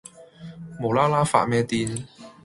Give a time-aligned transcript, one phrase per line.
[0.79, 2.07] 無啦啦發咩癲